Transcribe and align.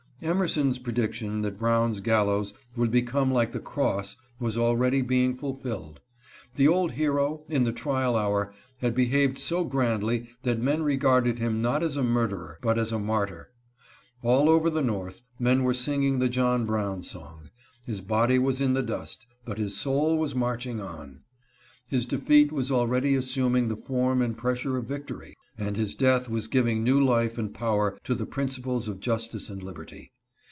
Emerson's 0.23 0.77
prediction 0.77 1.41
that 1.41 1.57
Brown's 1.57 1.99
gallows 1.99 2.53
would 2.75 2.91
become 2.91 3.33
like 3.33 3.53
the 3.53 3.59
cross 3.59 4.17
was 4.39 4.55
already 4.55 5.01
being 5.01 5.33
fulfilled. 5.33 5.99
The 6.57 6.67
old 6.67 6.91
hero, 6.91 7.41
in 7.49 7.63
the 7.63 7.71
trial 7.71 8.15
hour, 8.15 8.53
had 8.81 8.93
be 8.93 9.05
haved 9.05 9.39
so 9.39 9.63
grandly 9.63 10.29
that 10.43 10.61
men 10.61 10.83
regarded 10.83 11.39
him 11.39 11.59
not 11.63 11.81
as 11.81 11.97
a 11.97 12.03
mur 12.03 12.27
derer 12.27 12.57
but 12.61 12.77
as 12.77 12.91
a 12.91 12.99
martyr. 12.99 13.49
All 14.21 14.47
over 14.47 14.69
the 14.69 14.83
North 14.83 15.23
men 15.39 15.63
were 15.63 15.73
singing 15.73 16.19
the 16.19 16.29
John 16.29 16.67
Brown 16.67 17.01
song. 17.01 17.49
His 17.87 18.01
body 18.01 18.37
was 18.37 18.61
in 18.61 18.73
the 18.73 18.83
dust, 18.83 19.25
but 19.43 19.57
his 19.57 19.75
soul 19.75 20.19
was 20.19 20.35
marching 20.35 20.79
on. 20.79 21.21
His 21.89 22.05
defeat 22.05 22.53
was 22.53 22.71
already 22.71 23.15
assuming 23.15 23.67
the 23.67 23.75
form 23.75 24.21
and 24.21 24.37
pressure 24.37 24.77
of 24.77 24.85
victory, 24.87 25.35
and 25.57 25.75
his 25.75 25.93
death 25.93 26.29
was 26.29 26.47
giving 26.47 26.85
new 26.85 27.03
life 27.03 27.37
and 27.37 27.53
power 27.53 27.99
to 28.05 28.15
the 28.15 28.25
principles 28.25 28.87
of 28.87 29.01
justice 29.01 29.49
and 29.49 29.61
liberty. 29.61 30.13